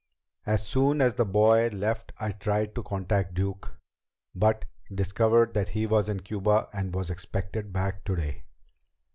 [0.47, 3.77] As soon as the boy left I tried to contact Duke,
[4.33, 8.45] but discovered that he was in Cuba and was expected back today."